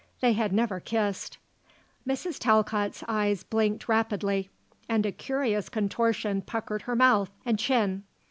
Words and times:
They 0.19 0.33
had 0.33 0.51
never 0.51 0.79
kissed. 0.79 1.37
Mrs. 2.07 2.39
Talcott's 2.39 3.03
eyes 3.07 3.43
blinked 3.43 3.87
rapidly, 3.87 4.49
and 4.89 5.05
a 5.05 5.11
curious 5.11 5.69
contortion 5.69 6.41
puckered 6.41 6.81
her 6.81 6.95
mouth 6.95 7.29
and 7.45 7.59
chin. 7.59 8.03